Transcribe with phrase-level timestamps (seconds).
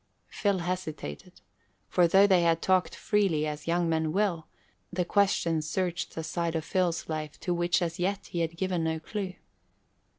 [0.29, 1.41] Phil hesitated,
[1.87, 4.47] for though they had talked freely, as young men will,
[4.91, 8.83] the question searched a side of Phil's life to which as yet he had given
[8.83, 9.33] no clue.